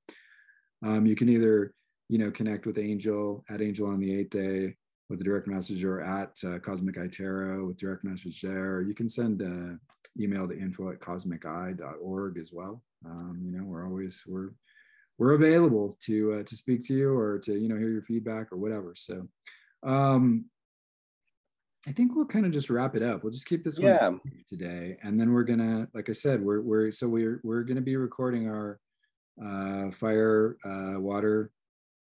[0.86, 1.74] um, you can either
[2.08, 4.76] you know connect with angel at angel on the eighth day
[5.10, 8.82] with a direct message or at uh, Cosmic Tarot with direct message there.
[8.82, 9.80] You can send an
[10.20, 12.84] email to info at cosmiceye.org as well.
[13.06, 14.52] Um, you know, we're always, we're,
[15.20, 18.52] we're available to, uh, to speak to you or to, you know, hear your feedback
[18.52, 18.94] or whatever.
[18.96, 19.28] So,
[19.84, 20.46] um,
[21.88, 23.24] I think we'll kind of just wrap it up.
[23.24, 24.08] We'll just keep this yeah.
[24.08, 24.98] one today.
[25.04, 27.96] And then we're gonna, like I said, we're, we're, so we're, we're going to be
[27.96, 28.80] recording our,
[29.46, 31.52] uh, fire, uh, water,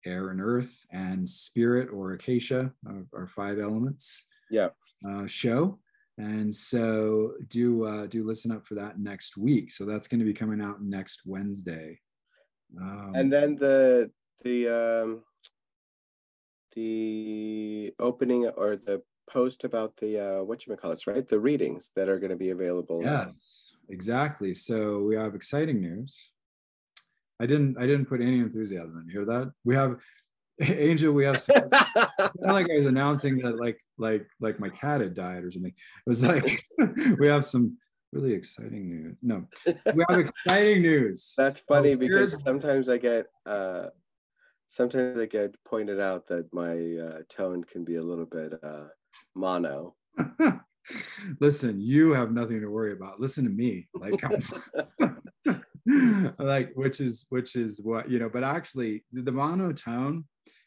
[0.07, 2.71] air and earth and spirit or akasha
[3.13, 4.69] our five elements yeah
[5.09, 5.79] uh, show
[6.19, 10.25] and so do uh, do listen up for that next week so that's going to
[10.25, 11.99] be coming out next wednesday
[12.81, 14.11] um, and then the
[14.45, 15.23] the um
[16.75, 21.91] the opening or the post about the uh what you call it right the readings
[21.97, 26.31] that are going to be available yes exactly so we have exciting news
[27.41, 29.07] I didn't I didn't put any enthusiasm in.
[29.07, 29.53] You hear that?
[29.65, 29.97] We have
[30.61, 31.69] Angel, we have some,
[32.39, 35.73] like I was announcing that like like like my cat had died or something.
[35.73, 36.63] It was like
[37.19, 37.77] we have some
[38.17, 39.17] really exciting news.
[39.23, 41.35] No, we have exciting news.
[41.37, 43.87] That's funny so because sometimes I get uh
[44.67, 46.75] sometimes I get pointed out that my
[47.07, 48.89] uh, tone can be a little bit uh
[49.35, 49.95] mono.
[51.41, 53.21] Listen, you have nothing to worry about.
[53.21, 53.89] Listen to me.
[53.95, 54.23] Like
[56.39, 60.25] like which is which is what you know but actually the monotone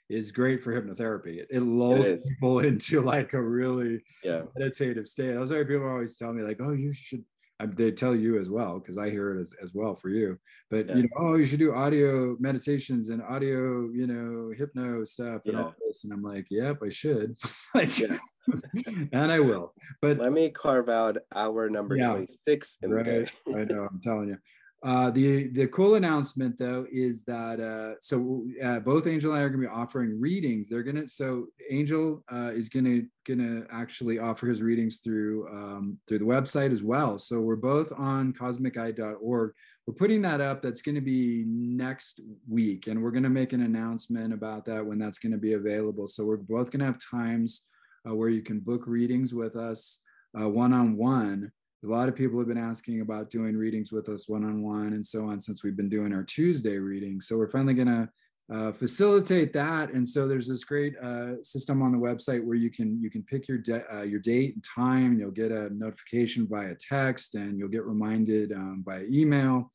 [0.09, 4.43] is great for hypnotherapy it, it lulls it people into like a really yeah.
[4.57, 7.23] meditative state that's why people always tell me like oh you should
[7.65, 10.37] they tell you as well because i hear it as, as well for you.
[10.69, 10.95] But yeah.
[10.95, 15.53] you know oh you should do audio meditations and audio you know hypno stuff and
[15.53, 15.63] yeah.
[15.63, 17.35] all this and i'm like yep i should.
[17.75, 18.17] Like yeah.
[19.13, 19.73] and i will.
[20.01, 23.29] But let me carve out hour number 26 right.
[23.47, 24.37] I know i'm telling you
[24.81, 29.43] uh, the the cool announcement though is that uh, so uh, both Angel and I
[29.43, 30.69] are going to be offering readings.
[30.69, 36.19] They're gonna so Angel uh, is gonna gonna actually offer his readings through um, through
[36.19, 37.19] the website as well.
[37.19, 39.51] So we're both on cosmiceye.org.
[39.85, 40.61] We're putting that up.
[40.61, 44.85] That's going to be next week, and we're going to make an announcement about that
[44.85, 46.07] when that's going to be available.
[46.07, 47.65] So we're both going to have times
[48.07, 51.51] uh, where you can book readings with us one on one
[51.83, 55.27] a lot of people have been asking about doing readings with us one-on-one and so
[55.29, 57.27] on since we've been doing our tuesday readings.
[57.27, 58.09] So we're finally going to
[58.51, 59.93] uh, facilitate that.
[59.93, 63.23] And so there's this great uh, system on the website where you can you can
[63.23, 63.59] pick your
[63.93, 65.11] uh, your date and time.
[65.11, 69.71] And you'll get a notification via text and you'll get reminded um, via email.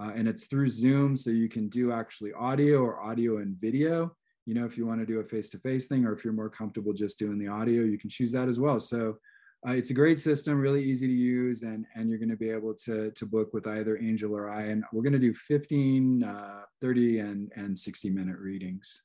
[0.00, 4.16] Uh, and it's through zoom so you can do actually audio or audio and video.
[4.46, 6.92] You know if you want to do a face-to-face thing or if you're more comfortable
[6.92, 8.80] just doing the audio you can choose that as well.
[8.80, 9.18] So
[9.66, 12.50] uh, it's a great system, really easy to use, and, and you're going to be
[12.50, 14.62] able to, to book with either Angel or I.
[14.62, 19.02] And we're going to do 15, uh, 30, and, and 60 minute readings.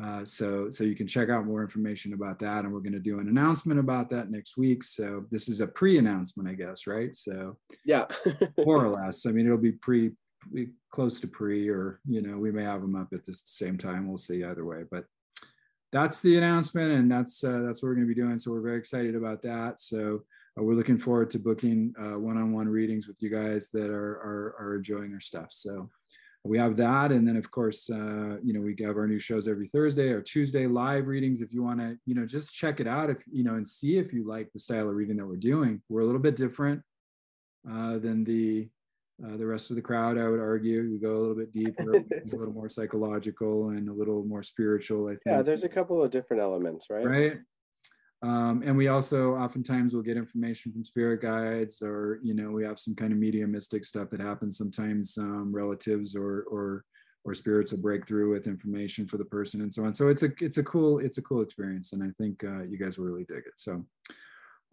[0.00, 2.64] Uh, so, so you can check out more information about that.
[2.64, 4.84] And we're going to do an announcement about that next week.
[4.84, 7.14] So this is a pre-announcement, I guess, right?
[7.14, 8.06] So yeah,
[8.64, 9.26] more or less.
[9.26, 10.12] I mean, it'll be pre,
[10.92, 14.08] close to pre, or you know, we may have them up at the same time.
[14.08, 14.84] We'll see either way.
[14.88, 15.04] But
[15.92, 18.38] that's the announcement, and that's uh, that's what we're going to be doing.
[18.38, 19.80] So we're very excited about that.
[19.80, 20.22] So
[20.58, 24.56] uh, we're looking forward to booking uh, one-on-one readings with you guys that are, are,
[24.60, 25.48] are enjoying our stuff.
[25.50, 25.90] So
[26.44, 29.46] we have that, and then of course, uh, you know, we have our new shows
[29.46, 31.40] every Thursday or Tuesday live readings.
[31.40, 33.98] If you want to, you know, just check it out, if you know, and see
[33.98, 35.82] if you like the style of reading that we're doing.
[35.88, 36.82] We're a little bit different
[37.70, 38.68] uh, than the
[39.24, 40.90] uh, the rest of the crowd, I would argue.
[40.90, 45.06] We go a little bit deeper, a little more psychological and a little more spiritual,
[45.06, 45.22] I think.
[45.26, 47.06] Yeah, there's a couple of different elements, right?
[47.06, 47.38] Right.
[48.22, 52.64] Um, and we also oftentimes will get information from spirit guides or, you know, we
[52.64, 54.58] have some kind of mediumistic stuff that happens.
[54.58, 56.84] Sometimes um, relatives or, or,
[57.24, 59.94] or spirits will break through with information for the person and so on.
[59.94, 61.94] So it's a, it's a cool, it's a cool experience.
[61.94, 63.54] And I think uh, you guys will really dig it.
[63.56, 63.86] So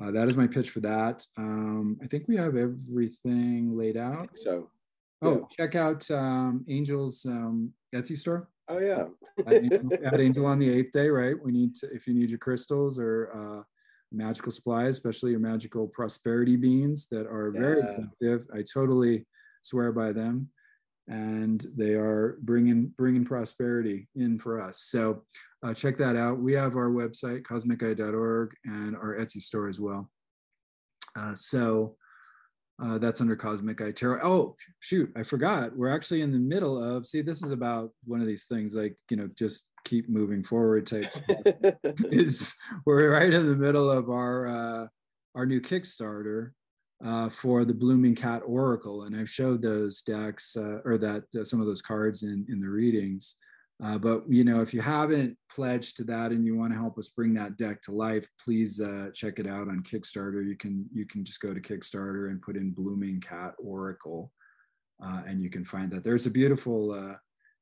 [0.01, 1.25] uh, that is my pitch for that.
[1.37, 4.29] Um, I think we have everything laid out.
[4.37, 4.69] So,
[5.23, 8.49] Oh, check out um, Angel's um, Etsy store.
[8.67, 9.07] oh yeah.
[9.47, 11.35] At Angel, at Angel on the eighth day, right?
[11.43, 13.63] We need to, if you need your crystals or uh,
[14.11, 18.45] magical supplies, especially your magical prosperity beans that are very effective.
[18.53, 19.25] I totally
[19.63, 20.49] swear by them,
[21.07, 24.81] and they are bringing bringing prosperity in for us.
[24.81, 25.23] So
[25.63, 26.39] uh, check that out.
[26.39, 30.09] We have our website cosmiceye.org and our Etsy store as well.
[31.15, 31.95] Uh, so
[32.83, 34.21] uh, that's under Cosmic Eye Tarot.
[34.23, 35.75] Oh, shoot, I forgot.
[35.75, 38.95] We're actually in the middle of, see, this is about one of these things like,
[39.09, 41.41] you know, just keep moving forward type stuff.
[42.11, 42.53] is
[42.85, 44.87] we're right in the middle of our uh,
[45.33, 46.51] our new Kickstarter
[47.03, 51.43] uh, for the Blooming Cat Oracle, and I've showed those decks uh, or that uh,
[51.43, 53.35] some of those cards in in the readings.
[53.83, 56.97] Uh, but you know, if you haven't pledged to that and you want to help
[56.97, 60.45] us bring that deck to life, please uh, check it out on Kickstarter.
[60.45, 64.31] You can you can just go to Kickstarter and put in Blooming Cat Oracle,
[65.03, 66.03] uh, and you can find that.
[66.03, 67.17] There's a beautiful uh,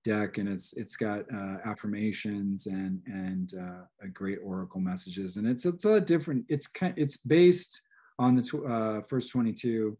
[0.05, 5.66] deck, and it's it's got uh, affirmations and and uh, great oracle messages, and it's
[5.66, 6.45] it's a different.
[6.47, 7.82] It's kind it's based
[8.20, 9.97] on the tw- first 22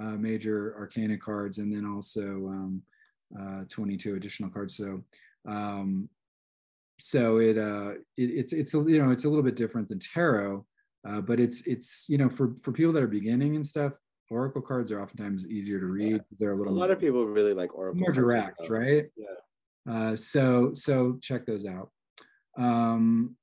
[0.00, 2.82] uh, major arcana cards, and then also um,
[3.38, 4.74] uh, 22 additional cards.
[4.74, 5.02] So
[5.48, 6.08] um,
[7.00, 9.98] so it uh it, it's it's a, you know it's a little bit different than
[9.98, 10.64] tarot
[11.08, 13.92] uh, but it's it's you know for for people that are beginning and stuff
[14.30, 17.24] oracle cards are oftentimes easier to read because they're a a little lot of people
[17.26, 18.00] really like Oracle.
[18.00, 18.80] more direct well.
[18.80, 19.92] right Yeah.
[19.94, 21.90] uh so so check those out
[22.58, 23.36] um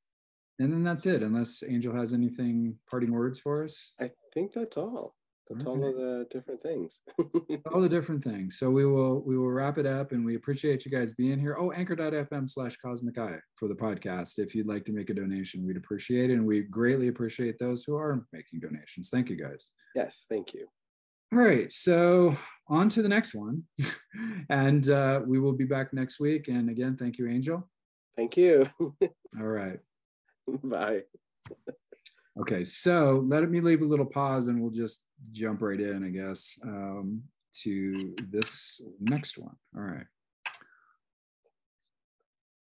[0.59, 4.75] and then that's it unless angel has anything parting words for us I think that's
[4.77, 5.15] all.
[5.49, 5.89] That's all Okay.
[5.89, 7.01] of the different things.
[7.71, 8.57] all the different things.
[8.57, 11.55] So we will we will wrap it up, and we appreciate you guys being here.
[11.59, 14.39] Oh, anchor.fm slash cosmic eye for the podcast.
[14.39, 17.83] If you'd like to make a donation, we'd appreciate it, and we greatly appreciate those
[17.83, 19.09] who are making donations.
[19.09, 19.69] Thank you guys.
[19.95, 20.65] yes, thank you.
[21.33, 22.35] All right, so
[22.67, 23.63] on to the next one,
[24.49, 26.47] and uh, we will be back next week.
[26.47, 27.69] And again, thank you, Angel.
[28.15, 28.67] Thank you.
[28.79, 29.79] All right.
[30.63, 31.03] Bye.
[32.39, 36.09] Okay, so let me leave a little pause and we'll just jump right in, I
[36.09, 37.23] guess, um,
[37.63, 39.55] to this next one.
[39.75, 40.05] All right.